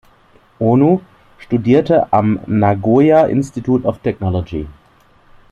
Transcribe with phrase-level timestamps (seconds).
[0.59, 1.01] Ōno
[1.37, 4.65] studierte am Nagoya Institute of Technology.